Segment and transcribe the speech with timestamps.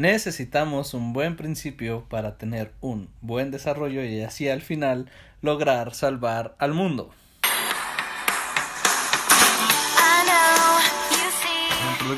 [0.00, 5.10] necesitamos un buen principio para tener un buen desarrollo y así al final
[5.42, 7.10] lograr salvar al mundo.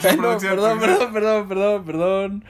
[0.00, 2.44] perdón, perdón, perdón, perdón, perdón.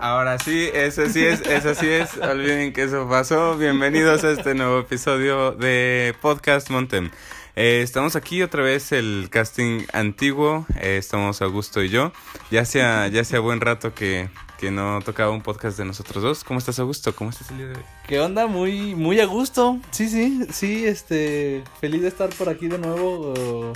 [0.00, 2.16] Ahora sí, eso sí es, eso sí es.
[2.22, 3.56] Olviden que eso pasó.
[3.56, 7.10] Bienvenidos a este nuevo episodio de Podcast Montem.
[7.56, 10.66] Eh, estamos aquí otra vez el casting antiguo.
[10.80, 12.12] Eh, estamos Augusto y yo.
[12.50, 16.44] Ya hacía, ya hacía buen rato que, que no tocaba un podcast de nosotros dos.
[16.44, 17.14] ¿Cómo estás, Augusto?
[17.14, 17.84] ¿Cómo estás el día de hoy?
[18.08, 18.46] ¿Qué onda?
[18.46, 19.78] Muy, muy a gusto.
[19.90, 23.72] Sí, sí, sí, este, feliz de estar por aquí de nuevo.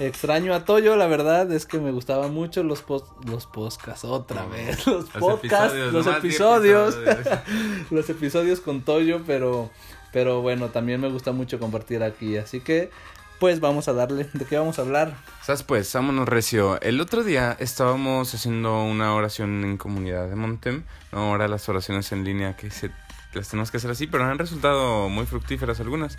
[0.00, 4.46] Extraño a Toyo, la verdad es que me gustaban mucho los post, los podcasts otra
[4.46, 6.96] vez, los, podcasts, los episodios,
[7.90, 9.70] los episodios con Toyo, pero
[10.12, 12.90] pero bueno, también me gusta mucho compartir aquí, así que
[13.38, 15.16] pues vamos a darle, ¿de qué vamos a hablar?
[15.42, 15.92] ¿Sabes pues?
[15.92, 16.80] Vámonos recio.
[16.80, 22.24] El otro día estábamos haciendo una oración en comunidad de Montem, ahora las oraciones en
[22.24, 22.90] línea que se
[23.32, 26.16] las tenemos que hacer así, pero han resultado muy fructíferas algunas.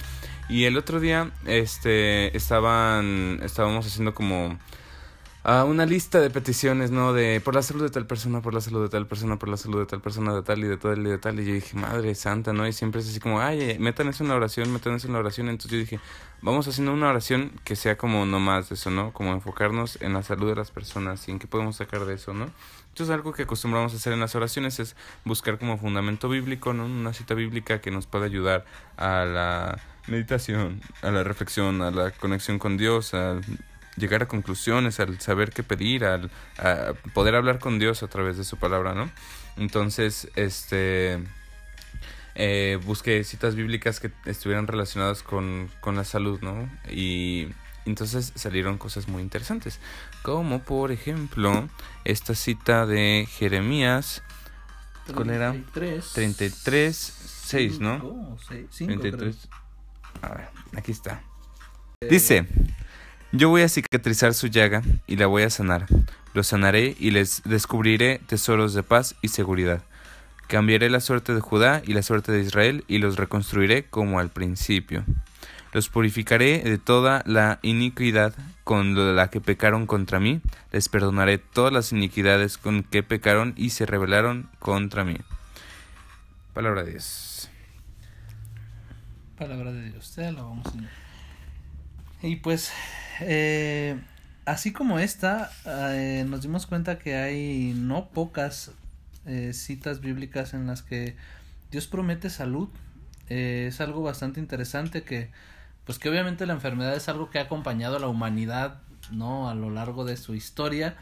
[0.48, 4.58] Y el otro día, este, estaban, estábamos haciendo como
[5.44, 7.14] a una lista de peticiones, ¿no?
[7.14, 9.58] De por la salud de tal persona, por la salud de tal persona, por la
[9.58, 11.40] salud de tal persona, de tal y de tal y de tal.
[11.40, 12.68] Y yo dije, madre santa, ¿no?
[12.68, 15.20] Y siempre es así como, ay, metan eso en la oración, metan eso en la
[15.20, 15.48] oración.
[15.50, 16.00] Entonces yo dije,
[16.42, 19.14] vamos haciendo una oración que sea como no más de eso, ¿no?
[19.14, 22.34] Como enfocarnos en la salud de las personas y en qué podemos sacar de eso,
[22.34, 22.50] ¿no?
[23.00, 26.84] Entonces algo que acostumbramos a hacer en las oraciones es buscar como fundamento bíblico, ¿no?
[26.84, 28.66] Una cita bíblica que nos pueda ayudar
[28.98, 33.42] a la meditación, a la reflexión, a la conexión con Dios, al
[33.96, 38.36] llegar a conclusiones, al saber qué pedir, al a poder hablar con Dios a través
[38.36, 39.10] de su palabra, ¿no?
[39.56, 41.24] Entonces, este...
[42.36, 46.70] Eh, busqué citas bíblicas que estuvieran relacionadas con, con la salud, ¿no?
[46.92, 47.48] Y
[47.90, 49.80] entonces salieron cosas muy interesantes,
[50.22, 51.68] como por ejemplo
[52.06, 54.22] esta cita de Jeremías,
[55.14, 55.56] ¿cuál era?
[56.14, 58.38] 33, 6, ¿no?
[58.78, 59.50] 33.
[60.22, 61.24] A ver, aquí está.
[62.08, 62.48] Dice,
[63.32, 65.88] yo voy a cicatrizar su llaga y la voy a sanar.
[66.34, 69.84] Lo sanaré y les descubriré tesoros de paz y seguridad.
[70.48, 74.30] Cambiaré la suerte de Judá y la suerte de Israel y los reconstruiré como al
[74.30, 75.04] principio.
[75.72, 80.42] Los purificaré de toda la iniquidad con la que pecaron contra mí.
[80.72, 85.18] Les perdonaré todas las iniquidades con que pecaron y se rebelaron contra mí.
[86.54, 87.50] Palabra de Dios.
[89.38, 90.18] Palabra de Dios.
[92.22, 92.72] Y pues
[93.22, 93.98] eh,
[94.46, 98.72] así como esta, eh, nos dimos cuenta que hay no pocas
[99.26, 101.16] eh, citas bíblicas en las que
[101.72, 102.70] Dios promete salud.
[103.30, 105.30] Es algo bastante interesante que,
[105.90, 108.80] pues que obviamente la enfermedad es algo que ha acompañado a la humanidad,
[109.10, 109.50] ¿no?
[109.50, 110.96] A lo largo de su historia.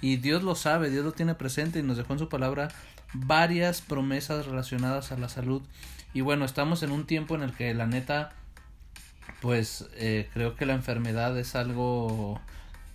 [0.00, 2.66] Y Dios lo sabe, Dios lo tiene presente y nos dejó en su palabra
[3.12, 5.62] varias promesas relacionadas a la salud.
[6.14, 8.32] Y bueno, estamos en un tiempo en el que la neta
[9.40, 12.40] pues eh, creo que la enfermedad es algo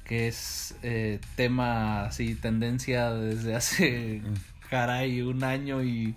[0.03, 4.21] que es eh, tema así tendencia desde hace
[4.69, 6.15] caray un año y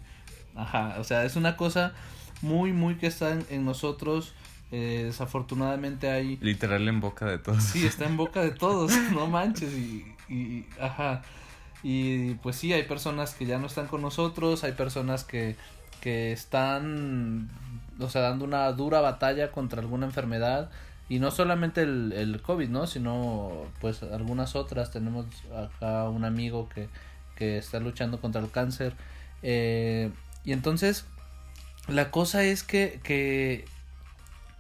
[0.56, 1.92] ajá o sea es una cosa
[2.40, 4.34] muy muy que está en, nosotros
[4.72, 9.28] eh, desafortunadamente hay literal en boca de todos sí está en boca de todos no
[9.28, 11.22] manches y, y ajá
[11.84, 15.56] y pues sí hay personas que ya no están con nosotros hay personas que
[16.00, 17.48] que están
[18.00, 20.70] o sea, dando una dura batalla contra alguna enfermedad
[21.08, 22.86] y no solamente el, el COVID, ¿no?
[22.86, 24.90] Sino pues algunas otras.
[24.90, 26.88] Tenemos acá un amigo que,
[27.36, 28.94] que está luchando contra el cáncer.
[29.42, 30.10] Eh,
[30.44, 31.04] y entonces,
[31.86, 33.66] la cosa es que, que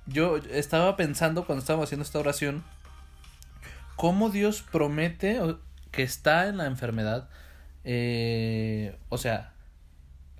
[0.06, 2.64] yo estaba pensando cuando estaba haciendo esta oración,
[3.96, 5.40] cómo Dios promete
[5.90, 7.28] que está en la enfermedad.
[7.84, 9.52] Eh, o sea,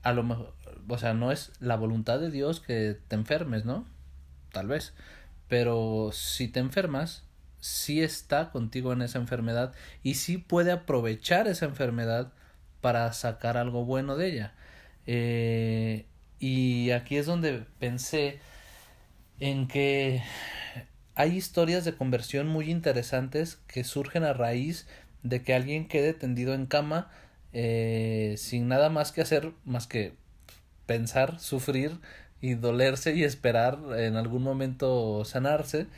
[0.03, 0.55] a lo mejor
[0.89, 3.87] o sea, no es la voluntad de Dios que te enfermes, ¿no?
[4.53, 4.95] Tal vez.
[5.49, 7.25] Pero si te enfermas,
[7.61, 12.33] sí está contigo en esa enfermedad y sí puede aprovechar esa enfermedad
[12.81, 14.55] para sacar algo bueno de ella.
[15.07, 16.07] Eh,
[16.39, 18.41] y aquí es donde pensé
[19.43, 20.23] en que
[21.17, 24.87] hay historias de conversión muy interesantes que surgen a raíz
[25.25, 27.11] de que alguien quede tendido en cama
[27.53, 30.13] eh, sin nada más que hacer más que
[30.87, 31.99] pensar, sufrir
[32.41, 35.89] y dolerse y esperar en algún momento sanarse.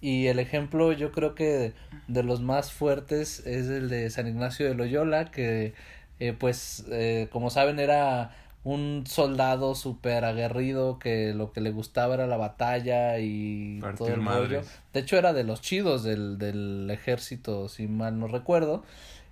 [0.00, 1.72] Y el ejemplo yo creo que
[2.06, 5.74] de los más fuertes es el de San Ignacio de Loyola, que
[6.20, 12.14] eh, pues eh, como saben era un soldado súper aguerrido que lo que le gustaba
[12.14, 14.62] era la batalla y todo el rollo.
[14.92, 18.82] De hecho era de los chidos del, del ejército, si mal no recuerdo.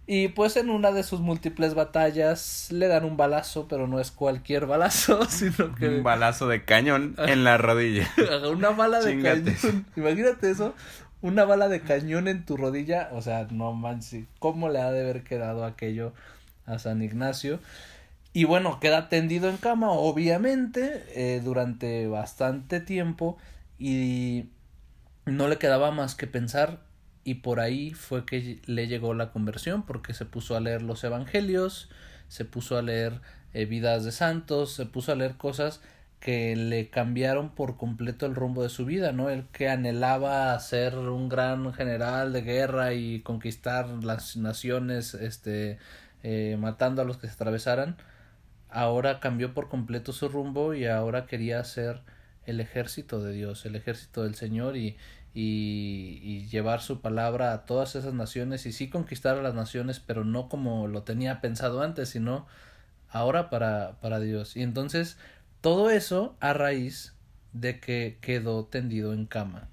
[0.06, 4.10] Y pues en una de sus múltiples batallas le dan un balazo, pero no es
[4.10, 5.88] cualquier balazo, sino que...
[5.88, 8.10] Un balazo de cañón en la rodilla.
[8.52, 9.86] una bala de cañón.
[9.96, 10.74] Imagínate eso,
[11.22, 15.02] una bala de cañón en tu rodilla, o sea, no manches, ¿cómo le ha de
[15.02, 16.12] haber quedado aquello
[16.66, 17.60] a San Ignacio?
[18.32, 23.36] Y bueno, queda tendido en cama, obviamente, eh, durante bastante tiempo.
[23.78, 24.46] Y
[25.26, 26.80] no le quedaba más que pensar.
[27.24, 31.04] Y por ahí fue que le llegó la conversión porque se puso a leer los
[31.04, 31.88] evangelios,
[32.28, 33.20] se puso a leer
[33.54, 35.80] eh, vidas de santos, se puso a leer cosas
[36.22, 39.28] que le cambiaron por completo el rumbo de su vida, ¿no?
[39.28, 45.78] El que anhelaba ser un gran general de guerra y conquistar las naciones, este,
[46.22, 47.96] eh, matando a los que se atravesaran,
[48.72, 52.02] ahora cambió por completo su rumbo y ahora quería ser
[52.46, 54.96] el ejército de Dios, el ejército del Señor y,
[55.34, 60.00] y, y, llevar su palabra a todas esas naciones y sí conquistar a las naciones,
[60.00, 62.46] pero no como lo tenía pensado antes, sino
[63.08, 64.56] ahora para, para Dios.
[64.56, 65.18] Y entonces
[65.60, 67.14] todo eso a raíz
[67.52, 69.68] de que quedó tendido en cama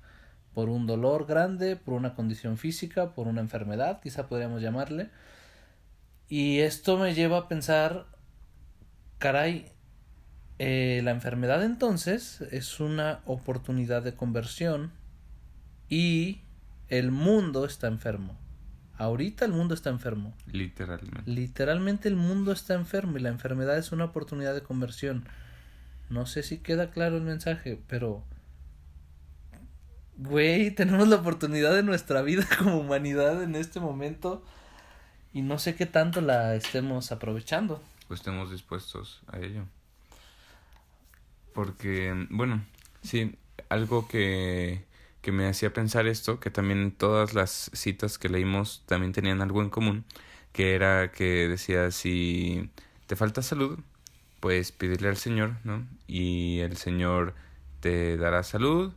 [0.54, 5.10] por un dolor grande, por una condición física, por una enfermedad, quizá podríamos llamarle.
[6.28, 8.06] Y esto me lleva a pensar
[9.20, 9.72] caray,
[10.58, 14.92] eh, la enfermedad entonces es una oportunidad de conversión
[15.88, 16.42] y
[16.88, 18.38] el mundo está enfermo.
[18.98, 20.34] Ahorita el mundo está enfermo.
[20.52, 21.30] Literalmente.
[21.32, 25.26] Literalmente el mundo está enfermo y la enfermedad es una oportunidad de conversión.
[26.10, 28.24] No sé si queda claro el mensaje, pero...
[30.18, 34.44] Güey, tenemos la oportunidad de nuestra vida como humanidad en este momento
[35.32, 37.82] y no sé qué tanto la estemos aprovechando
[38.14, 39.64] estemos dispuestos a ello.
[41.54, 42.64] Porque, bueno,
[43.02, 43.36] sí,
[43.70, 44.86] algo que,
[45.22, 49.62] que me hacía pensar esto, que también todas las citas que leímos también tenían algo
[49.62, 50.06] en común,
[50.54, 52.70] que era que decía, si
[53.08, 53.80] te falta salud,
[54.40, 55.86] pues pídele al Señor, ¿no?
[56.08, 57.34] Y el Señor
[57.80, 58.94] te dará salud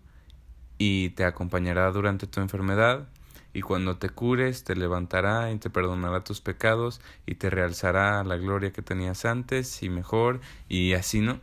[0.79, 3.09] y te acompañará durante tu enfermedad
[3.55, 8.37] y cuando te cures te levantará y te perdonará tus pecados y te realzará la
[8.37, 11.39] gloria que tenías antes y mejor y así, ¿no?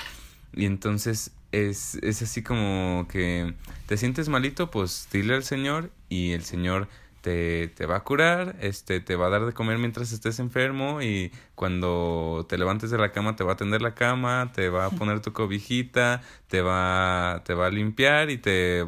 [0.54, 3.54] Y entonces es, es así como que
[3.88, 6.88] te sientes malito, pues dile al Señor y el Señor
[7.22, 11.02] te, te va a curar, este, te va a dar de comer mientras estés enfermo
[11.02, 14.86] y cuando te levantes de la cama te va a tender la cama, te va
[14.86, 18.86] a poner tu cobijita, te va, te va a limpiar y te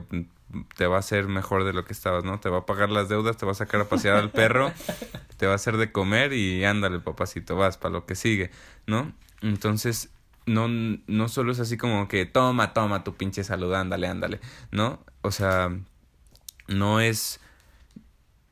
[0.75, 2.39] te va a hacer mejor de lo que estabas, ¿no?
[2.39, 4.71] Te va a pagar las deudas, te va a sacar a pasear al perro,
[5.37, 8.51] te va a hacer de comer y ándale, papacito, vas para lo que sigue,
[8.87, 9.13] ¿no?
[9.41, 10.09] Entonces,
[10.45, 14.39] no, no solo es así como que toma, toma tu pinche salud, ándale, ándale,
[14.71, 15.03] ¿no?
[15.21, 15.69] O sea,
[16.67, 17.39] no es,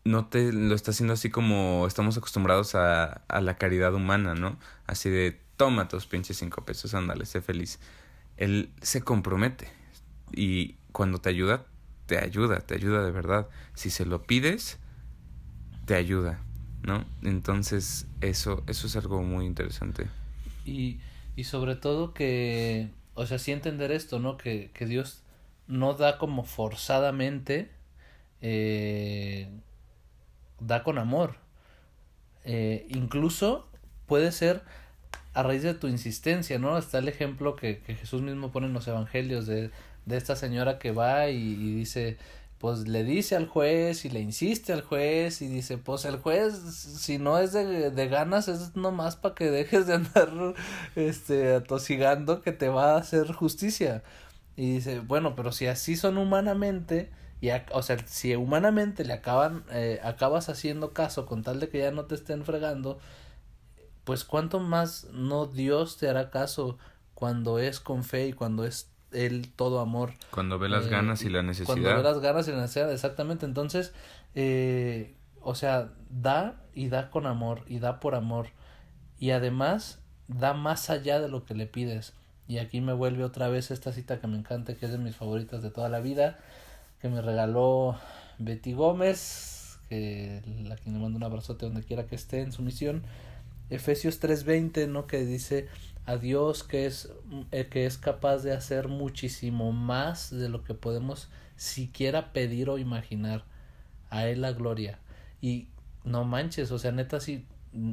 [0.03, 4.57] no te lo está haciendo así como estamos acostumbrados a, a la caridad humana, ¿no?
[4.87, 7.79] Así de toma tus pinches cinco pesos, ándale, sé feliz.
[8.37, 9.69] Él se compromete
[10.31, 11.65] y cuando te ayuda,
[12.09, 13.47] te ayuda, te ayuda de verdad.
[13.75, 14.79] Si se lo pides,
[15.85, 16.39] te ayuda,
[16.81, 17.05] ¿no?
[17.21, 20.07] Entonces, eso, eso es algo muy interesante.
[20.65, 20.99] Y,
[21.35, 24.37] y sobre todo que, o sea, sí entender esto, ¿no?
[24.37, 25.21] Que, que Dios
[25.67, 27.69] no da como forzadamente,
[28.41, 29.47] eh,
[30.59, 31.35] da con amor.
[32.43, 33.69] Eh, incluso
[34.07, 34.63] puede ser
[35.35, 36.75] a raíz de tu insistencia, ¿no?
[36.79, 39.69] Está el ejemplo que, que Jesús mismo pone en los evangelios de
[40.09, 42.17] de esta señora que va y, dice,
[42.57, 46.55] pues le dice al juez y le insiste al juez y dice, pues el juez,
[46.55, 50.29] si no es de, de ganas, es nomás para que dejes de andar
[50.95, 54.03] este, atosigando que te va a hacer justicia.
[54.57, 57.11] Y dice, bueno, pero si así son humanamente,
[57.41, 61.79] y o sea, si humanamente le acaban, eh, acabas haciendo caso con tal de que
[61.79, 62.99] ya no te estén fregando,
[64.03, 66.77] pues cuánto más no Dios te hará caso
[67.13, 70.13] cuando es con fe y cuando es él todo amor.
[70.31, 71.67] Cuando ve las eh, ganas y la necesidad.
[71.67, 73.45] Cuando ve las ganas y la necesidad, exactamente.
[73.45, 73.93] Entonces,
[74.35, 78.47] eh, o sea, da y da con amor y da por amor.
[79.19, 82.13] Y además, da más allá de lo que le pides.
[82.47, 85.15] Y aquí me vuelve otra vez esta cita que me encanta, que es de mis
[85.15, 86.39] favoritas de toda la vida,
[87.01, 87.95] que me regaló
[88.39, 92.61] Betty Gómez, que la quien le mando un abrazote donde quiera que esté en su
[92.61, 93.03] misión.
[93.69, 95.05] Efesios 3:20, ¿no?
[95.05, 95.67] Que dice,
[96.09, 97.11] a Dios que es,
[97.51, 102.79] eh, que es capaz de hacer muchísimo más de lo que podemos siquiera pedir o
[102.79, 103.43] imaginar.
[104.09, 104.97] A Él la gloria.
[105.39, 105.67] Y
[106.03, 107.45] no manches, o sea, neta sí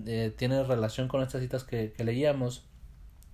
[0.07, 2.65] eh, tiene relación con estas citas que, que leíamos.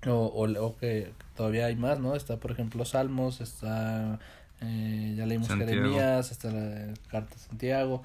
[0.04, 2.16] O, o, o que todavía hay más, ¿no?
[2.16, 4.18] Está, por ejemplo, Salmos, está,
[4.60, 5.70] eh, ya leímos Santiago.
[5.70, 8.02] Jeremías, está la Carta de Santiago,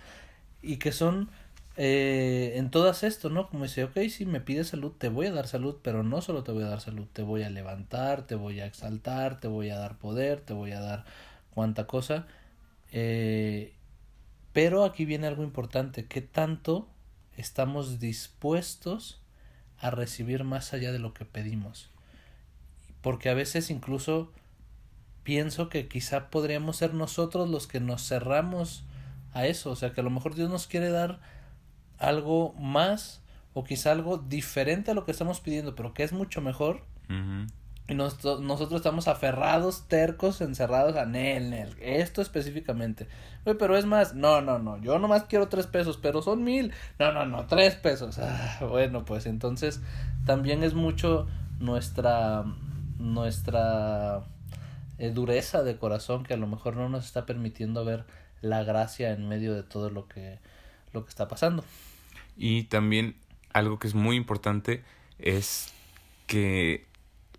[0.61, 1.27] y que son
[1.79, 3.49] eh, en todas esto, ¿no?
[3.49, 6.43] Como dice, ok, si me pides salud, te voy a dar salud, pero no solo
[6.43, 9.69] te voy a dar salud, te voy a levantar, te voy a exaltar, te voy
[9.69, 11.05] a dar poder, te voy a dar
[11.51, 12.25] cuanta cosa.
[12.91, 13.75] Eh,
[14.53, 16.89] pero aquí viene algo importante, ¿qué tanto
[17.35, 19.21] estamos dispuestos
[19.77, 21.91] a recibir más allá de lo que pedimos?
[23.01, 24.31] Porque a veces incluso
[25.21, 28.83] pienso que quizá podríamos ser nosotros los que nos cerramos
[29.33, 31.36] a eso, o sea que a lo mejor Dios nos quiere dar
[31.97, 33.21] algo más
[33.53, 36.83] o quizá algo diferente a lo que estamos pidiendo, pero que es mucho mejor.
[37.89, 43.07] Y nos- nosotros estamos aferrados, tercos, encerrados a Nel, Nel, esto específicamente.
[43.45, 46.73] Güey, pero es más, no, no, no, yo nomás quiero tres pesos, pero son mil.
[46.99, 48.17] No, no, no, tres pesos.
[48.21, 49.81] Ah, bueno, pues entonces
[50.25, 51.27] también es mucho
[51.59, 52.43] nuestra,
[52.99, 54.23] nuestra
[54.97, 58.05] eh, dureza de corazón que a lo mejor no nos está permitiendo ver
[58.41, 60.39] la gracia en medio de todo lo que,
[60.97, 61.63] lo que está pasando.
[62.35, 63.15] Y también
[63.53, 64.83] algo que es muy importante
[65.19, 65.73] es
[66.27, 66.85] que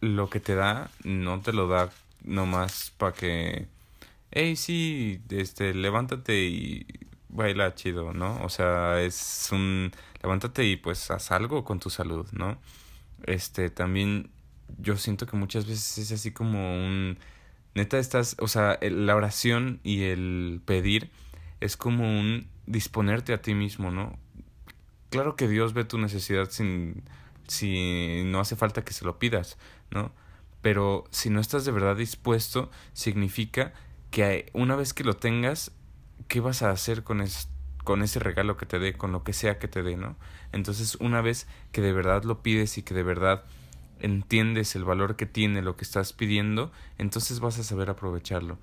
[0.01, 1.91] lo que te da no te lo da
[2.25, 3.67] nomás para que,
[4.31, 6.87] hey, sí, este, levántate y
[7.29, 8.41] baila chido, ¿no?
[8.43, 12.59] O sea, es un, levántate y pues haz algo con tu salud, ¿no?
[13.25, 14.31] Este, también
[14.79, 17.19] yo siento que muchas veces es así como un,
[17.75, 21.11] neta estás, o sea, el- la oración y el pedir
[21.61, 24.19] es como un disponerte a ti mismo, ¿no?
[25.11, 27.03] claro que Dios ve tu necesidad sin
[27.47, 29.57] si no hace falta que se lo pidas,
[29.91, 30.13] ¿no?
[30.61, 33.73] Pero si no estás de verdad dispuesto, significa
[34.11, 35.73] que una vez que lo tengas,
[36.29, 37.49] ¿qué vas a hacer con es-
[37.85, 40.17] con ese regalo que te dé, con lo que sea que te dé, ¿no?
[40.53, 43.45] Entonces, una vez que de verdad lo pides y que de verdad
[44.01, 48.59] entiendes el valor que tiene lo que estás pidiendo, entonces vas a saber aprovecharlo,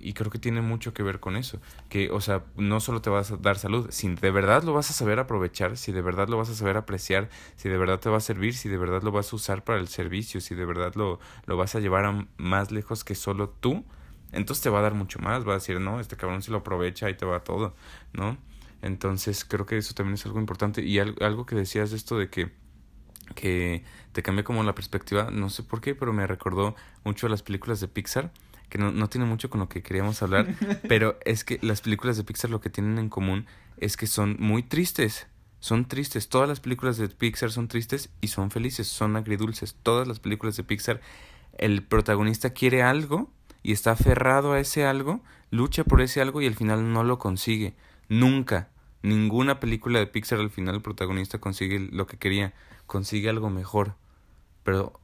[0.00, 3.10] Y creo que tiene mucho que ver con eso, que, o sea, no solo te
[3.10, 6.28] vas a dar salud, si de verdad lo vas a saber aprovechar, si de verdad
[6.28, 9.02] lo vas a saber apreciar, si de verdad te va a servir, si de verdad
[9.02, 12.04] lo vas a usar para el servicio, si de verdad lo, lo vas a llevar
[12.04, 13.84] a más lejos que solo tú,
[14.32, 16.58] entonces te va a dar mucho más, va a decir, no, este cabrón si lo
[16.58, 17.74] aprovecha y te va todo,
[18.12, 18.36] ¿no?
[18.82, 22.18] Entonces creo que eso también es algo importante y al- algo que decías de esto
[22.18, 22.50] de que
[23.34, 27.30] que te cambia como la perspectiva, no sé por qué, pero me recordó mucho a
[27.30, 28.32] las películas de Pixar,
[28.70, 30.46] que no, no tiene mucho con lo que queríamos hablar,
[30.88, 33.46] pero es que las películas de Pixar lo que tienen en común
[33.76, 35.26] es que son muy tristes,
[35.58, 40.08] son tristes, todas las películas de Pixar son tristes y son felices, son agridulces, todas
[40.08, 41.02] las películas de Pixar,
[41.58, 43.30] el protagonista quiere algo
[43.62, 47.18] y está aferrado a ese algo, lucha por ese algo y al final no lo
[47.18, 47.74] consigue,
[48.08, 48.68] nunca.
[49.02, 52.54] Ninguna película de Pixar al final el protagonista consigue lo que quería,
[52.86, 53.94] consigue algo mejor,
[54.62, 55.00] pero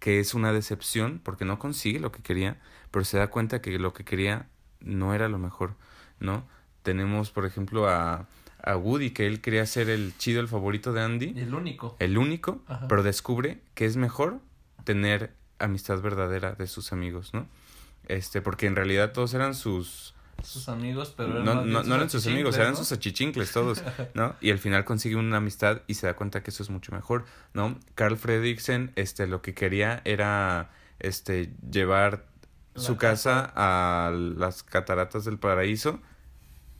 [0.00, 3.78] que es una decepción porque no consigue lo que quería, pero se da cuenta que
[3.78, 4.48] lo que quería
[4.80, 5.74] no era lo mejor,
[6.18, 6.46] ¿no?
[6.82, 8.26] Tenemos, por ejemplo, a,
[8.62, 11.96] a Woody, que él quería ser el chido, el favorito de Andy, El único.
[11.98, 12.88] el único, Ajá.
[12.88, 14.40] pero descubre que es mejor
[14.84, 17.46] tener amistad verdadera de sus amigos, ¿no?
[18.08, 21.94] Este, porque en realidad todos eran sus, Sus amigos, pero eran no, bien no, no
[21.94, 22.76] eran sus amigos, eran ¿no?
[22.78, 23.82] sus achichincles todos,
[24.14, 24.34] ¿no?
[24.40, 27.26] Y al final consigue una amistad y se da cuenta que eso es mucho mejor,
[27.52, 27.78] ¿no?
[27.94, 32.24] Carl Fredricksen, este, lo que quería era, este, llevar
[32.74, 36.00] su casa a las cataratas del paraíso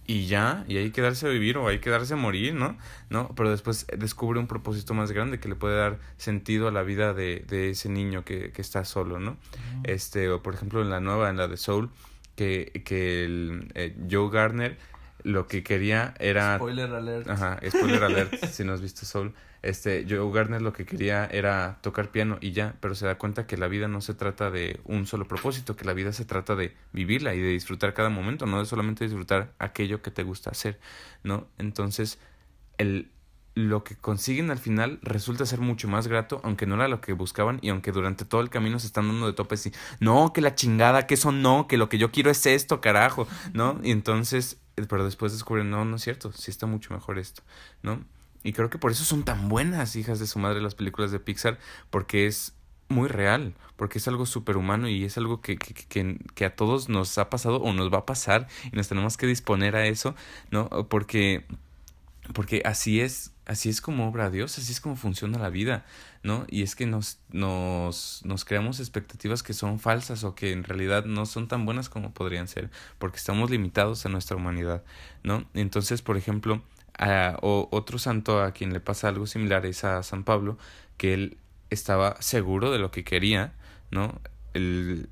[0.06, 2.76] y ya, y ahí quedarse a vivir o ahí quedarse a morir, ¿no?
[3.10, 3.32] ¿No?
[3.36, 7.14] Pero después descubre un propósito más grande que le puede dar sentido a la vida
[7.14, 9.36] de, de ese niño que, que está solo, ¿no?
[9.84, 11.90] Este, o por ejemplo en la nueva, en la de Soul,
[12.34, 14.78] que, que el, eh, Joe Garner
[15.22, 16.56] lo que quería era...
[16.56, 17.28] Spoiler alert.
[17.28, 19.32] Ajá, spoiler alert si no has visto Soul.
[19.62, 23.46] Este, Joe Garner lo que quería era tocar piano y ya, pero se da cuenta
[23.46, 26.56] que la vida no se trata de un solo propósito, que la vida se trata
[26.56, 30.50] de vivirla y de disfrutar cada momento, no de solamente disfrutar aquello que te gusta
[30.50, 30.80] hacer,
[31.22, 31.46] ¿no?
[31.58, 32.18] Entonces,
[32.78, 33.10] el,
[33.54, 37.12] lo que consiguen al final resulta ser mucho más grato, aunque no era lo que
[37.12, 40.40] buscaban y aunque durante todo el camino se están dando de topes y no, que
[40.40, 43.80] la chingada, que eso no, que lo que yo quiero es esto, carajo, ¿no?
[43.82, 47.42] Y entonces, pero después descubren, no, no es cierto, sí está mucho mejor esto,
[47.82, 48.04] ¿no?
[48.42, 51.20] Y creo que por eso son tan buenas, hijas de su madre, las películas de
[51.20, 51.58] Pixar,
[51.90, 52.54] porque es
[52.88, 56.88] muy real, porque es algo superhumano y es algo que, que, que, que a todos
[56.88, 60.14] nos ha pasado o nos va a pasar y nos tenemos que disponer a eso,
[60.50, 60.68] ¿no?
[60.88, 61.44] Porque
[62.32, 65.84] porque así es, así es como obra Dios, así es como funciona la vida,
[66.22, 66.46] ¿no?
[66.48, 71.04] Y es que nos, nos, nos creamos expectativas que son falsas o que en realidad
[71.04, 74.84] no son tan buenas como podrían ser, porque estamos limitados a nuestra humanidad,
[75.22, 75.44] ¿no?
[75.54, 76.62] Entonces, por ejemplo,
[77.42, 80.58] o, otro santo a quien le pasa algo similar es a San Pablo,
[80.96, 81.38] que él
[81.70, 83.52] estaba seguro de lo que quería,
[83.90, 84.20] ¿no?
[84.54, 85.08] Él,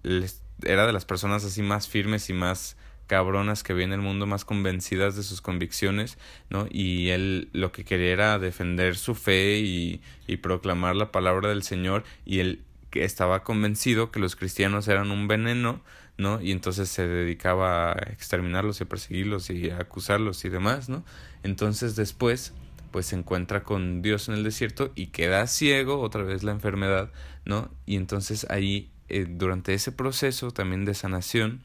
[0.64, 2.76] era de las personas así más firmes y más
[3.06, 6.18] cabronas que vi en el mundo, más convencidas de sus convicciones,
[6.50, 6.66] ¿no?
[6.70, 11.62] Y él lo que quería era defender su fe y, y proclamar la palabra del
[11.62, 15.80] Señor y él estaba convencido que los cristianos eran un veneno,
[16.18, 16.42] ¿no?
[16.42, 21.04] Y entonces se dedicaba a exterminarlos y a perseguirlos y a acusarlos y demás, ¿no?
[21.42, 22.52] Entonces después
[22.90, 27.12] pues se encuentra con Dios en el desierto y queda ciego, otra vez la enfermedad,
[27.44, 27.70] ¿no?
[27.86, 31.62] Y entonces ahí, eh, durante ese proceso también de sanación,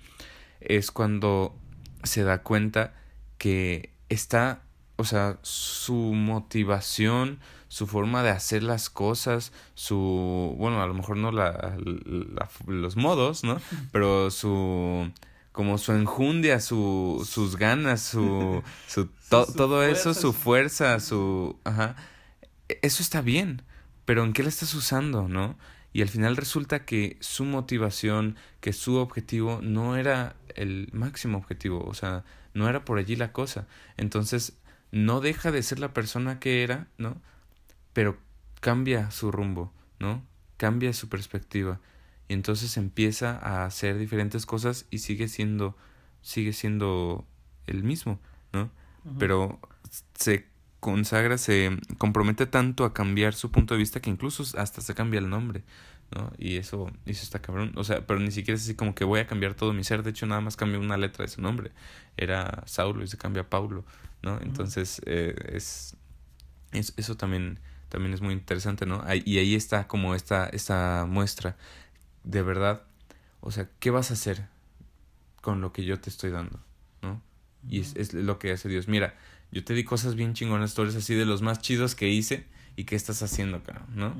[0.59, 1.57] es cuando
[2.03, 2.93] se da cuenta
[3.37, 4.63] que está,
[4.97, 7.39] o sea, su motivación,
[7.73, 11.75] su forma de hacer las cosas, su, bueno, a lo mejor no la,
[12.67, 13.59] los modos, ¿no?
[13.91, 15.11] Pero su
[15.51, 21.95] como su enjundia, su, sus ganas, su, su, todo eso, su fuerza, su, ajá,
[22.69, 23.63] e, eso está bien,
[24.05, 25.57] pero ¿en qué la estás usando, no?
[25.93, 31.83] Y al final resulta que su motivación, que su objetivo no era el máximo objetivo,
[31.83, 33.65] o sea, no era por allí la cosa.
[33.97, 34.53] Entonces,
[34.91, 37.19] no deja de ser la persona que era, ¿no?
[37.93, 38.17] Pero
[38.59, 40.23] cambia su rumbo, ¿no?
[40.57, 41.79] Cambia su perspectiva
[42.27, 45.75] y entonces empieza a hacer diferentes cosas y sigue siendo
[46.21, 47.27] sigue siendo
[47.67, 48.19] el mismo,
[48.53, 48.71] ¿no?
[49.19, 49.59] Pero
[50.15, 50.47] se
[50.79, 55.19] consagra, se compromete tanto a cambiar su punto de vista que incluso hasta se cambia
[55.19, 55.63] el nombre,
[56.15, 56.31] ¿no?
[56.37, 57.73] Y eso, eso está cabrón.
[57.75, 60.03] O sea, pero ni siquiera es así como que voy a cambiar todo mi ser.
[60.03, 61.71] De hecho, nada más cambia una letra de su nombre.
[62.15, 63.83] Era Saulo y se cambia a Paulo,
[64.21, 64.39] ¿no?
[64.41, 65.97] Entonces, eh, es,
[66.71, 67.59] es, eso también,
[67.93, 69.03] también es muy interesante, ¿no?
[69.23, 71.55] Y ahí está como esta, esta muestra
[72.23, 72.81] de verdad,
[73.39, 74.47] o sea, ¿qué vas a hacer
[75.41, 76.59] con lo que yo te estoy dando?
[77.03, 77.21] ¿No?
[77.69, 78.87] Y es, es, lo que hace Dios.
[78.87, 79.13] Mira,
[79.51, 82.47] yo te di cosas bien chingonas, tú eres así de los más chidos que hice
[82.75, 84.15] y qué estás haciendo, acá, ¿no?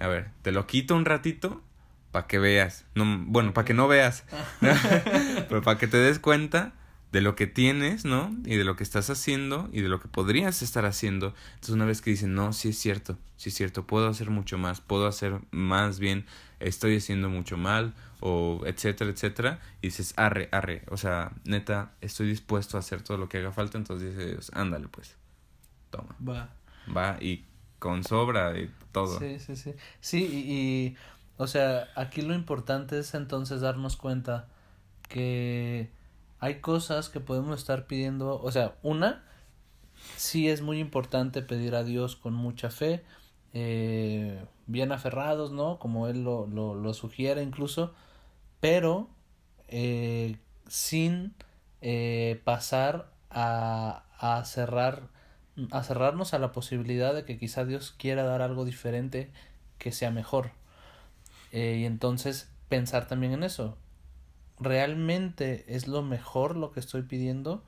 [0.00, 1.62] A ver, te lo quito un ratito
[2.10, 2.86] para que veas.
[2.96, 4.24] No, bueno, para que no veas.
[4.60, 6.74] Pero para que te des cuenta
[7.16, 8.30] de lo que tienes, ¿no?
[8.44, 11.32] Y de lo que estás haciendo y de lo que podrías estar haciendo.
[11.54, 14.58] Entonces una vez que dicen, no, sí es cierto, sí es cierto, puedo hacer mucho
[14.58, 16.26] más, puedo hacer más bien,
[16.60, 22.28] estoy haciendo mucho mal, o etcétera, etcétera, y dices, arre, arre, o sea, neta, estoy
[22.28, 25.16] dispuesto a hacer todo lo que haga falta, entonces dices, ándale pues,
[25.90, 26.14] toma.
[26.20, 26.50] Va.
[26.94, 27.46] Va, y
[27.78, 29.18] con sobra y todo.
[29.18, 29.72] Sí, sí, sí.
[30.00, 30.96] Sí, y, y
[31.38, 34.48] o sea, aquí lo importante es entonces darnos cuenta
[35.08, 35.96] que
[36.40, 39.24] hay cosas que podemos estar pidiendo, o sea, una,
[40.16, 43.04] sí es muy importante pedir a Dios con mucha fe,
[43.52, 45.78] eh, bien aferrados, ¿no?
[45.78, 47.94] Como Él lo, lo, lo sugiere incluso,
[48.60, 49.08] pero
[49.68, 50.36] eh,
[50.68, 51.34] sin
[51.80, 55.08] eh, pasar a, a cerrar
[55.70, 59.30] a cerrarnos a la posibilidad de que quizá Dios quiera dar algo diferente
[59.78, 60.50] que sea mejor.
[61.52, 63.78] Eh, y entonces pensar también en eso
[64.58, 67.62] realmente es lo mejor lo que estoy pidiendo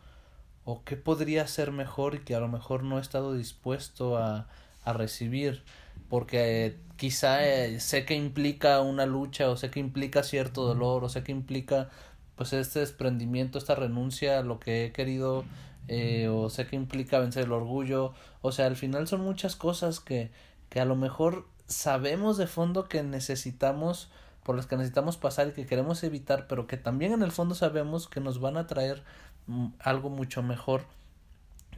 [0.64, 4.48] o qué podría ser mejor y que a lo mejor no he estado dispuesto a,
[4.84, 5.62] a recibir
[6.08, 11.04] porque eh, quizá eh, sé que implica una lucha o sé que implica cierto dolor
[11.04, 11.90] o sé que implica
[12.36, 15.44] pues este desprendimiento esta renuncia a lo que he querido
[15.88, 18.12] eh, o sé que implica vencer el orgullo.
[18.42, 20.30] O sea al final son muchas cosas que
[20.70, 24.10] que a lo mejor sabemos de fondo que necesitamos
[24.48, 27.54] por las que necesitamos pasar y que queremos evitar, pero que también en el fondo
[27.54, 29.02] sabemos que nos van a traer
[29.46, 30.86] mm, algo mucho mejor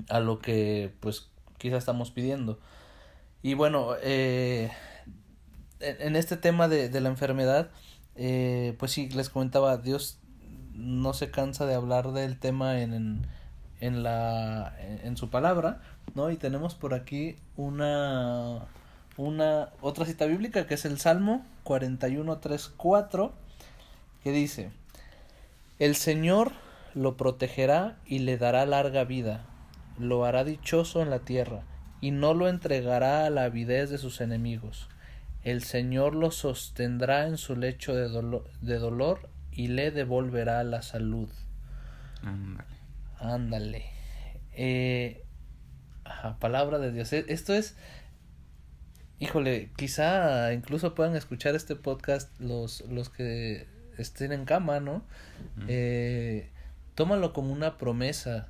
[0.08, 1.26] a lo que pues
[1.58, 2.60] quizá estamos pidiendo.
[3.42, 4.70] Y bueno, eh,
[5.80, 7.70] en este tema de, de la enfermedad,
[8.14, 10.20] eh, pues sí, les comentaba, Dios
[10.72, 13.26] no se cansa de hablar del tema en, en,
[13.80, 15.82] en la en su palabra,
[16.14, 16.30] ¿no?
[16.30, 18.68] Y tenemos por aquí una
[19.16, 23.32] una otra cita bíblica que es el Salmo 41.3.4
[24.22, 24.70] que dice,
[25.78, 26.52] el Señor
[26.94, 29.46] lo protegerá y le dará larga vida,
[29.98, 31.62] lo hará dichoso en la tierra
[32.00, 34.88] y no lo entregará a la avidez de sus enemigos.
[35.42, 38.08] El Señor lo sostendrá en su lecho de,
[38.60, 41.30] de dolor y le devolverá la salud.
[42.22, 42.64] Ándale.
[43.18, 43.84] Ándale.
[44.52, 45.24] Eh,
[46.38, 47.12] palabra de Dios.
[47.12, 47.76] E, esto es
[49.20, 53.66] híjole, quizá incluso puedan escuchar este podcast los, los que
[53.98, 55.02] estén en cama, ¿no?
[55.68, 56.48] eh,
[56.94, 58.48] tómalo como una promesa.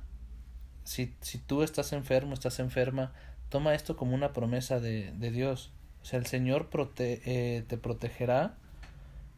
[0.83, 3.11] Si, si tú estás enfermo, estás enferma,
[3.49, 5.71] toma esto como una promesa de, de Dios.
[6.01, 8.55] O sea, el Señor prote eh, te protegerá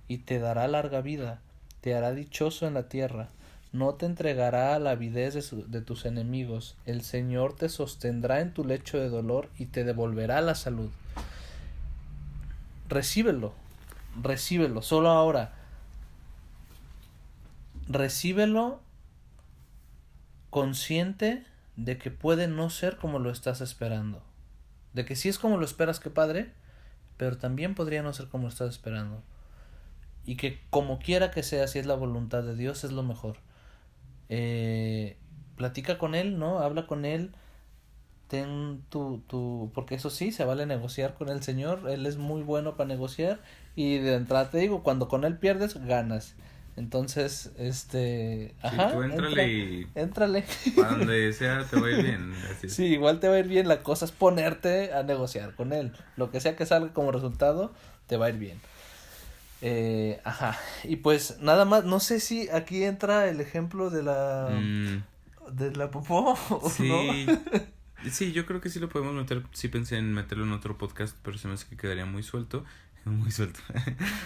[0.07, 1.41] y te dará larga vida,
[1.81, 3.27] te hará dichoso en la tierra,
[3.71, 8.53] no te entregará a la avidez de, de tus enemigos, el Señor te sostendrá en
[8.53, 10.91] tu lecho de dolor y te devolverá la salud.
[12.93, 13.53] Recíbelo,
[14.21, 15.53] recíbelo, solo ahora.
[17.88, 18.79] Recíbelo
[20.49, 21.43] consciente
[21.75, 24.21] de que puede no ser como lo estás esperando.
[24.93, 26.51] De que si es como lo esperas, que padre,
[27.17, 29.23] pero también podría no ser como lo estás esperando.
[30.25, 33.38] Y que como quiera que sea, si es la voluntad de Dios, es lo mejor.
[34.29, 35.17] Eh,
[35.58, 36.60] platica con él, ¿no?
[36.60, 37.36] Habla con él.
[38.33, 41.87] Ten tu, tu, porque eso sí, se vale negociar con el Señor.
[41.87, 43.39] Él es muy bueno para negociar.
[43.75, 46.33] Y de entrada te digo, cuando con él pierdes, ganas.
[46.75, 48.55] Entonces, este.
[48.63, 48.91] Ajá.
[48.91, 49.87] tú éntrale y.
[49.93, 50.45] Éntrale.
[50.75, 52.33] Para donde sea, te va a ir bien.
[52.67, 53.67] Sí, igual te va a ir bien.
[53.67, 55.91] La cosa es ponerte a negociar con él.
[56.17, 57.71] Lo que sea que salga como resultado,
[58.07, 58.59] te va a ir bien.
[59.61, 60.57] Eh, ajá.
[60.83, 64.49] Y pues nada más, no sé si aquí entra el ejemplo de la.
[64.59, 65.03] Mm.
[65.51, 66.35] de la popó.
[66.71, 67.27] Sí.
[68.11, 69.43] sí, yo creo que sí lo podemos meter.
[69.51, 72.63] Sí pensé en meterlo en otro podcast, pero se me hace que quedaría muy suelto.
[73.05, 73.59] muy suelto.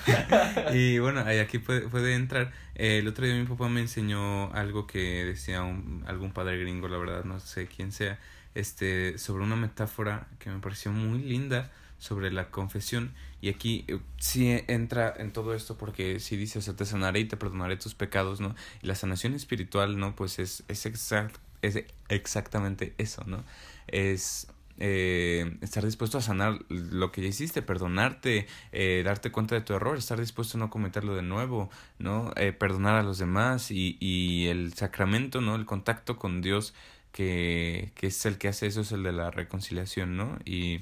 [0.73, 2.53] y bueno, aquí puede, puede entrar.
[2.75, 6.97] el otro día mi papá me enseñó algo que decía un, algún padre gringo, la
[6.97, 8.19] verdad, no sé quién sea,
[8.55, 13.13] este, sobre una metáfora que me pareció muy linda sobre la confesión.
[13.41, 17.19] Y aquí eh, sí entra en todo esto porque si dice, o sea, te sanaré
[17.21, 18.55] y te perdonaré tus pecados, ¿no?
[18.81, 20.15] Y la sanación espiritual, ¿no?
[20.15, 23.43] Pues es, es, exact, es exactamente eso, ¿no?
[23.87, 24.47] Es
[24.79, 29.73] eh, estar dispuesto a sanar lo que ya hiciste, perdonarte, eh, darte cuenta de tu
[29.73, 32.31] error, estar dispuesto a no cometerlo de nuevo, ¿no?
[32.35, 35.55] Eh, perdonar a los demás y, y el sacramento, ¿no?
[35.55, 36.75] El contacto con Dios
[37.11, 40.37] que, que es el que hace eso, es el de la reconciliación, ¿no?
[40.45, 40.81] Y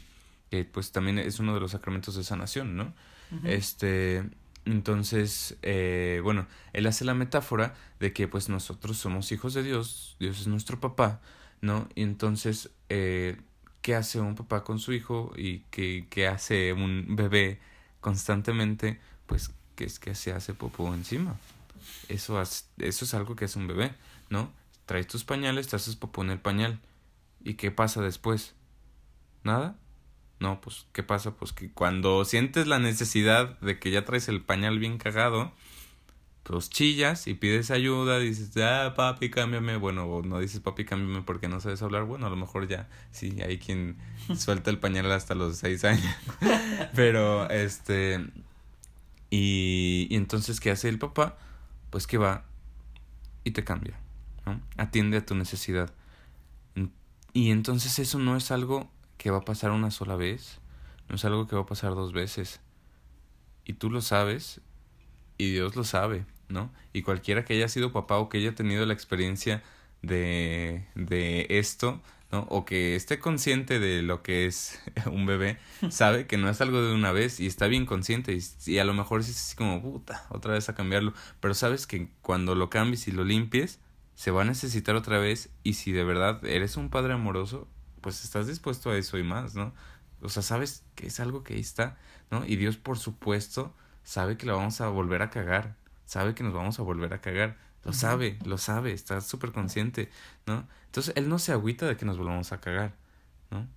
[0.50, 2.94] que pues también es uno de los sacramentos de sanación, ¿no?
[3.44, 4.24] Este,
[4.66, 10.16] entonces, eh, bueno, él hace la metáfora de que pues nosotros somos hijos de Dios,
[10.20, 11.22] Dios es nuestro papá,
[11.62, 11.88] ¿no?
[11.94, 13.38] Y entonces, eh,
[13.84, 17.60] qué hace un papá con su hijo y qué, hace un bebé
[18.02, 21.38] constantemente, pues que es que se hace popó encima.
[22.10, 23.94] Eso, eso es algo que hace un bebé,
[24.30, 24.52] ¿no?
[24.88, 26.80] Traes tus pañales, te haces popó en el pañal.
[27.44, 28.56] ¿Y qué pasa después?
[29.44, 29.76] ¿Nada?
[30.40, 31.36] No, pues, ¿qué pasa?
[31.36, 35.54] Pues que cuando sientes la necesidad de que ya traes el pañal bien cagado,
[36.44, 39.78] pues chillas y pides ayuda, dices, ah, papi, cámbiame.
[39.78, 42.04] Bueno, no dices, papi, cámbiame porque no sabes hablar.
[42.04, 43.98] Bueno, a lo mejor ya, sí, hay quien
[44.38, 46.16] suelta el pañal hasta los seis años.
[46.96, 48.26] Pero, este,
[49.30, 51.38] y, y entonces, ¿qué hace el papá?
[51.90, 52.46] Pues que va
[53.44, 53.98] y te cambia,
[54.46, 54.62] ¿no?
[54.78, 55.94] Atiende a tu necesidad.
[57.34, 60.60] Y entonces eso no es algo que va a pasar una sola vez,
[61.10, 62.62] no es algo que va a pasar dos veces.
[63.64, 64.62] Y tú lo sabes
[65.38, 66.26] y Dios lo sabe.
[66.50, 66.72] ¿no?
[66.94, 69.64] Y cualquiera que haya sido papá o que haya tenido la experiencia
[70.02, 72.02] de, de esto,
[72.32, 72.42] ¿no?
[72.50, 74.80] O que esté consciente de lo que es
[75.12, 75.58] un bebé,
[75.90, 78.94] sabe que no es algo de una vez y está bien consciente y, a lo
[78.94, 83.08] mejor es así como, puta, otra vez a cambiarlo, pero sabes que cuando lo cambies
[83.08, 83.80] y lo limpies,
[84.16, 87.68] se va a necesitar otra vez y si de verdad eres un padre amoroso,
[88.06, 89.74] pues estás dispuesto a eso y más, ¿no?
[90.22, 91.98] O sea, sabes que es algo que ahí está,
[92.30, 92.46] ¿no?
[92.46, 96.54] Y Dios, por supuesto, sabe que lo vamos a volver a cagar, sabe que nos
[96.54, 97.58] vamos a volver a cagar.
[97.84, 100.12] Lo sabe, lo sabe, está súper consciente,
[100.46, 100.68] ¿no?
[100.86, 102.94] Entonces, él no se agüita de que nos volvamos a cagar,
[103.50, 103.68] ¿no?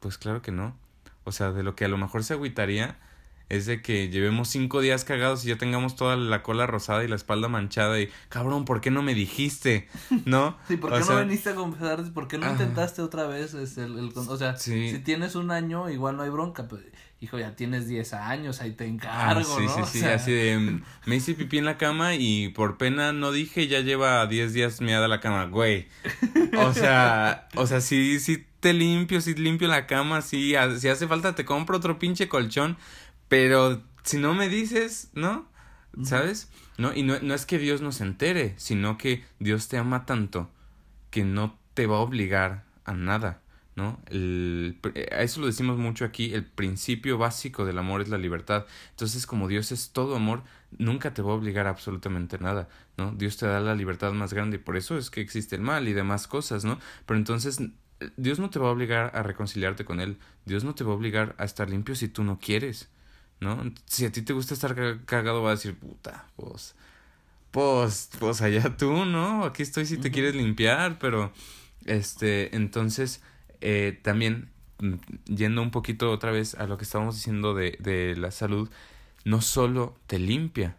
[0.00, 0.76] Pues claro que no.
[1.24, 2.98] O sea, de lo que a lo mejor se agüitaría
[3.50, 7.08] es de que llevemos cinco días cagados y ya tengamos toda la cola rosada y
[7.08, 9.88] la espalda manchada y, cabrón, ¿por qué no me dijiste?
[10.24, 10.56] ¿No?
[10.68, 12.02] sí, ¿por qué no veniste a confesar?
[12.12, 13.52] ¿Por qué no intentaste otra vez?
[13.54, 16.82] Este, el, o sea, si tienes un año, igual no hay bronca, pues,
[17.20, 19.86] hijo, ya tienes 10 años, ahí te encargo, ah, sí, ¿no?
[19.86, 23.32] Sí, sí, así de, mm, me hice pipí en la cama y por pena no
[23.32, 25.88] dije, ya lleva 10 días meada la cama, güey.
[26.56, 31.06] O sea, o sea, sí, sí te limpio, sí limpio la cama, sí, si hace
[31.08, 32.78] falta te compro otro pinche colchón,
[33.30, 35.46] pero si no me dices, ¿no?
[36.02, 36.50] ¿Sabes?
[36.78, 40.50] No, y no, no es que Dios nos entere, sino que Dios te ama tanto
[41.10, 43.40] que no te va a obligar a nada.
[43.76, 44.00] ¿no?
[44.06, 44.80] El,
[45.12, 48.66] a eso lo decimos mucho aquí, el principio básico del amor es la libertad.
[48.90, 50.42] Entonces, como Dios es todo amor,
[50.76, 53.12] nunca te va a obligar a absolutamente nada, ¿no?
[53.12, 55.86] Dios te da la libertad más grande y por eso es que existe el mal
[55.86, 56.80] y demás cosas, ¿no?
[57.06, 57.60] Pero entonces,
[58.16, 60.96] Dios no te va a obligar a reconciliarte con Él, Dios no te va a
[60.96, 62.90] obligar a estar limpio si tú no quieres,
[63.40, 63.62] ¿no?
[63.86, 64.74] Si a ti te gusta estar
[65.04, 66.74] cagado, va a decir, puta, pues,
[67.50, 69.44] pues, pues allá tú, ¿no?
[69.44, 71.32] Aquí estoy si te quieres limpiar, pero,
[71.86, 73.22] este, entonces,
[73.60, 74.94] eh, también, mm,
[75.34, 78.70] yendo un poquito otra vez a lo que estábamos diciendo de, de la salud,
[79.24, 80.76] no solo te limpia,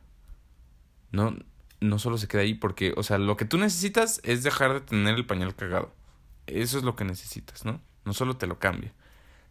[1.12, 1.36] no,
[1.80, 4.82] no solo se queda ahí porque, o sea, lo que tú necesitas es dejar de
[4.82, 5.94] tener el pañal cagado.
[6.48, 7.82] Eso es lo que necesitas, ¿no?
[8.06, 8.94] No solo te lo cambia,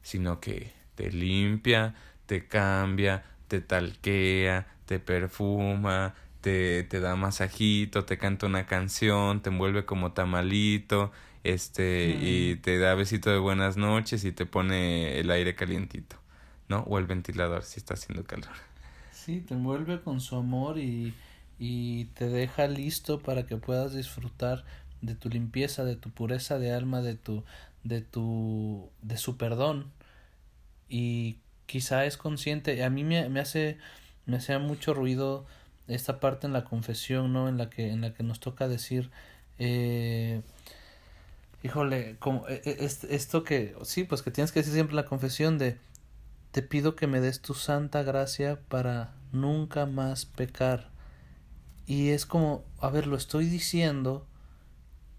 [0.02, 1.94] sino que te limpia,
[2.30, 9.50] te cambia, te talquea, te perfuma, te, te da masajito, te canta una canción, te
[9.50, 11.10] envuelve como tamalito,
[11.42, 16.14] este, y te da besito de buenas noches y te pone el aire calientito,
[16.68, 16.82] ¿no?
[16.82, 18.54] O el ventilador si está haciendo calor.
[19.10, 21.18] Sí, te envuelve con su amor y,
[21.58, 24.64] y te deja listo para que puedas disfrutar
[25.00, 27.44] de tu limpieza, de tu pureza de alma, de tu,
[27.84, 29.92] de tu, de su perdón.
[30.88, 31.38] Y
[31.70, 33.78] quizá es consciente, a mí me, me hace,
[34.26, 35.46] me hace mucho ruido
[35.86, 37.48] esta parte en la confesión, ¿no?
[37.48, 39.10] En la que, en la que nos toca decir,
[39.60, 40.42] eh,
[41.62, 45.58] híjole, como e, e, esto que, sí, pues que tienes que decir siempre la confesión
[45.58, 45.78] de,
[46.50, 50.90] te pido que me des tu santa gracia para nunca más pecar.
[51.86, 54.26] Y es como, a ver, lo estoy diciendo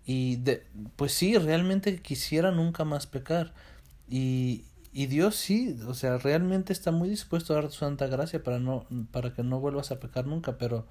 [0.06, 3.54] y de, pues sí, realmente quisiera nunca más pecar.
[4.10, 8.44] Y, y Dios sí, o sea, realmente está muy dispuesto a dar su santa gracia
[8.44, 10.86] para no, para que no vuelvas a pecar nunca, pero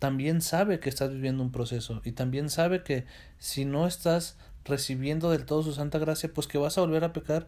[0.00, 3.06] también sabe que estás viviendo un proceso y también sabe que
[3.38, 7.12] si no estás recibiendo del todo su santa gracia, pues que vas a volver a
[7.12, 7.46] pecar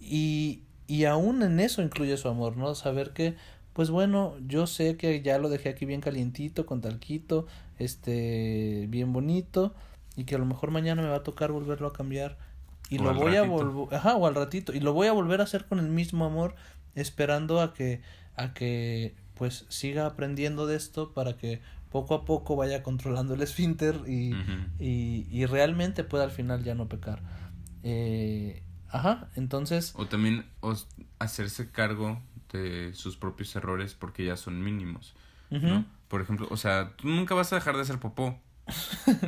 [0.00, 2.74] y, y aún en eso incluye su amor, ¿no?
[2.74, 3.36] Saber que,
[3.72, 7.46] pues bueno, yo sé que ya lo dejé aquí bien calientito, con talquito,
[7.78, 9.74] este, bien bonito,
[10.16, 12.38] y que a lo mejor mañana me va a tocar volverlo a cambiar
[12.90, 15.44] y lo voy a volver, ajá, o al ratito, y lo voy a volver a
[15.44, 16.54] hacer con el mismo amor,
[16.94, 18.02] esperando a que,
[18.36, 23.42] a que, pues siga aprendiendo de esto para que poco a poco vaya controlando el
[23.42, 24.34] esfínter y,
[24.78, 27.22] y, y, realmente pueda al final ya no pecar.
[27.84, 29.92] Eh, ajá, entonces...
[29.96, 30.44] O también
[31.18, 32.20] hacerse cargo
[32.52, 35.14] de sus propios errores porque ya son mínimos,
[35.50, 35.84] ¿no?
[36.08, 38.40] Por ejemplo, o sea, tú nunca vas a dejar de hacer popó,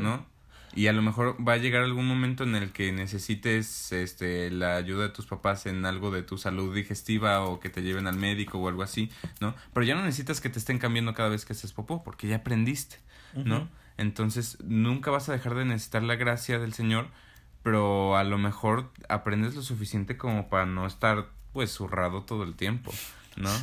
[0.00, 0.26] ¿no?
[0.76, 4.76] y a lo mejor va a llegar algún momento en el que necesites este la
[4.76, 8.16] ayuda de tus papás en algo de tu salud digestiva o que te lleven al
[8.16, 9.10] médico o algo así,
[9.40, 9.54] ¿no?
[9.72, 12.36] Pero ya no necesitas que te estén cambiando cada vez que haces popó porque ya
[12.36, 12.98] aprendiste,
[13.34, 13.68] ¿no?
[13.96, 17.08] Entonces, nunca vas a dejar de necesitar la gracia del Señor,
[17.62, 22.54] pero a lo mejor aprendes lo suficiente como para no estar pues zurrado todo el
[22.54, 22.92] tiempo,
[23.36, 23.50] ¿no?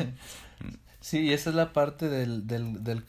[0.99, 3.03] Sí, esa es la parte del, del, del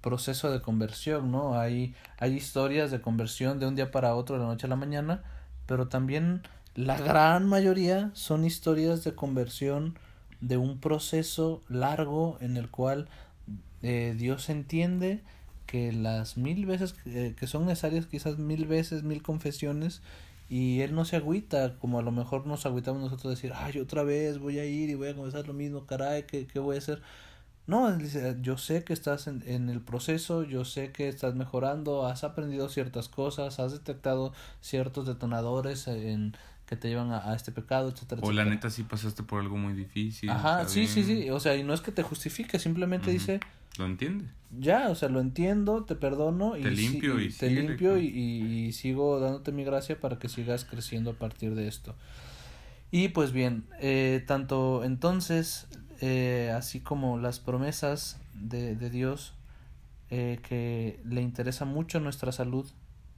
[0.00, 1.58] proceso de conversión, ¿no?
[1.58, 4.76] Hay, hay historias de conversión de un día para otro, de la noche a la
[4.76, 5.22] mañana,
[5.66, 6.42] pero también
[6.74, 9.98] la gran mayoría son historias de conversión
[10.40, 13.08] de un proceso largo en el cual
[13.82, 15.22] eh, Dios entiende
[15.66, 20.02] que las mil veces eh, que son necesarias, quizás mil veces, mil confesiones,
[20.48, 24.02] y Él no se agüita, como a lo mejor nos agüitamos nosotros decir, ay, otra
[24.02, 26.78] vez voy a ir y voy a confesar lo mismo, caray, ¿qué, qué voy a
[26.78, 27.00] hacer?
[27.66, 32.06] No, dice, yo sé que estás en, en, el proceso, yo sé que estás mejorando,
[32.06, 36.34] has aprendido ciertas cosas, has detectado ciertos detonadores en,
[36.70, 39.72] que te llevan a, este pecado, etcétera, O la neta sí pasaste por algo muy
[39.72, 40.30] difícil.
[40.30, 43.40] Ajá, sí, sí, sí, o sea, y no es que te justifique, simplemente dice...
[43.76, 44.26] Lo entiende.
[44.56, 46.62] Ya, o sea, lo entiendo, te perdono y...
[46.62, 51.10] Te limpio y, Te limpio y, y, sigo dándote mi gracia para que sigas creciendo
[51.10, 51.96] a partir de esto.
[52.90, 55.68] Y pues bien, eh, tanto entonces
[56.00, 59.34] eh, así como las promesas de, de Dios,
[60.12, 62.66] eh, que le interesa mucho nuestra salud,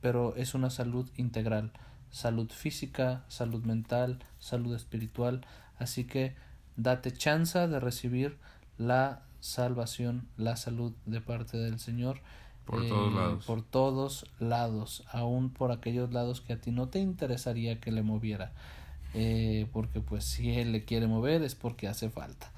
[0.03, 1.73] pero es una salud integral,
[2.11, 5.47] salud física, salud mental, salud espiritual,
[5.79, 6.35] así que
[6.77, 8.37] date chance de recibir
[8.77, 12.21] la salvación, la salud de parte del Señor.
[12.67, 13.45] Por todos eh, lados.
[13.47, 18.03] Por todos lados, aún por aquellos lados que a ti no te interesaría que le
[18.03, 18.53] moviera.
[19.15, 22.51] Eh, porque pues si él le quiere mover es porque hace falta.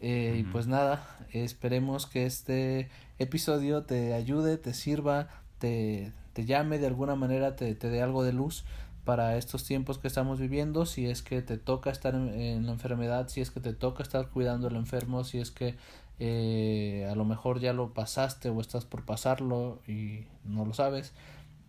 [0.00, 5.28] Eh, y pues nada, esperemos que este episodio te ayude, te sirva,
[5.58, 8.64] te, te llame de alguna manera, te, te dé algo de luz
[9.04, 13.28] para estos tiempos que estamos viviendo, si es que te toca estar en, la enfermedad,
[13.28, 15.76] si es que te toca estar cuidando al enfermo, si es que
[16.18, 21.12] eh, a lo mejor ya lo pasaste o estás por pasarlo y no lo sabes,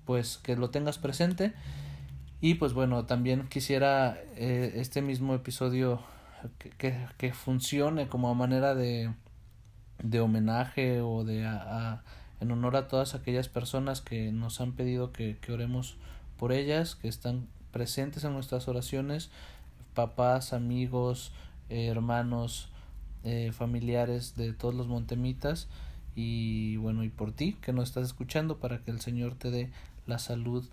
[0.06, 1.54] pues que lo tengas presente.
[2.46, 6.00] Y pues bueno, también quisiera eh, este mismo episodio
[6.78, 9.12] que, que, funcione como manera de,
[10.04, 12.04] de homenaje o de a,
[12.42, 15.98] en honor a todas aquellas personas que nos han pedido que, que oremos
[16.38, 19.32] por ellas, que están presentes en nuestras oraciones,
[19.96, 21.32] papás, amigos,
[21.70, 22.70] hermanos,
[23.24, 25.68] eh, familiares de todos los montemitas.
[26.16, 29.72] Y bueno y por ti que nos estás escuchando para que el Señor te dé
[30.06, 30.64] la salud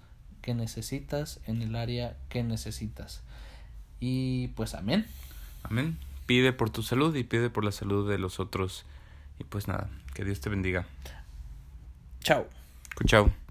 [0.42, 3.22] que necesitas en el área que necesitas.
[4.00, 5.06] Y pues amén.
[5.62, 5.96] Amén.
[6.26, 8.84] Pide por tu salud y pide por la salud de los otros.
[9.38, 10.86] Y pues nada, que Dios te bendiga.
[12.20, 12.46] Chao.
[13.06, 13.41] Chao.